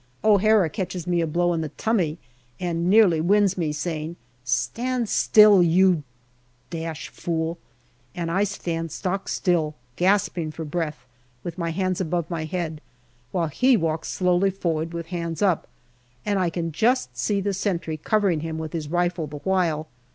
[0.23, 2.17] O'Hara catches me a blow in the" tummy"
[2.59, 6.01] and nearly winds me, saying," Stand still, you
[7.11, 7.59] fool,"
[8.15, 11.05] and I stand stock still, gasping for breath,
[11.43, 12.81] with my hands above my head,
[13.31, 15.67] while he walks slowly forward with hands up,
[16.25, 19.87] and I can just see the sentry covering him with his rifle the while.